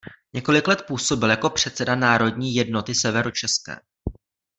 [0.33, 3.75] Několik let působil jako předseda Národní jednoty severočeské.